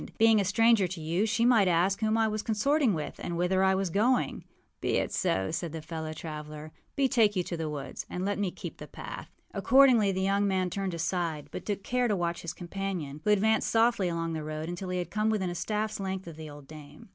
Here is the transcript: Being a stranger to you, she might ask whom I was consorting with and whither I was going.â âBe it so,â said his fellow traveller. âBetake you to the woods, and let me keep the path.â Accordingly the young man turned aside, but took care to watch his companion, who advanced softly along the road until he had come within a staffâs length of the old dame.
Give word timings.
Being 0.17 0.41
a 0.41 0.45
stranger 0.45 0.87
to 0.87 0.99
you, 0.99 1.27
she 1.27 1.45
might 1.45 1.67
ask 1.67 1.99
whom 1.99 2.17
I 2.17 2.27
was 2.27 2.41
consorting 2.41 2.95
with 2.95 3.19
and 3.21 3.37
whither 3.37 3.63
I 3.63 3.75
was 3.75 3.91
going.â 3.91 4.41
âBe 4.81 4.93
it 4.95 5.11
so,â 5.11 5.53
said 5.53 5.71
his 5.75 5.85
fellow 5.85 6.11
traveller. 6.11 6.71
âBetake 6.97 7.35
you 7.35 7.43
to 7.43 7.55
the 7.55 7.69
woods, 7.69 8.07
and 8.09 8.25
let 8.25 8.39
me 8.39 8.49
keep 8.49 8.77
the 8.77 8.87
path.â 8.87 9.27
Accordingly 9.53 10.11
the 10.11 10.21
young 10.23 10.47
man 10.47 10.71
turned 10.71 10.95
aside, 10.95 11.49
but 11.51 11.67
took 11.67 11.83
care 11.83 12.07
to 12.07 12.15
watch 12.15 12.41
his 12.41 12.53
companion, 12.55 13.21
who 13.23 13.29
advanced 13.29 13.69
softly 13.69 14.09
along 14.09 14.33
the 14.33 14.43
road 14.43 14.67
until 14.69 14.89
he 14.89 14.97
had 14.97 15.11
come 15.11 15.29
within 15.29 15.51
a 15.51 15.53
staffâs 15.53 15.99
length 15.99 16.25
of 16.25 16.35
the 16.35 16.49
old 16.49 16.67
dame. 16.67 17.09